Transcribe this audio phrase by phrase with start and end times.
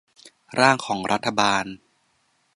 [0.59, 1.65] ร่างของรัฐบาล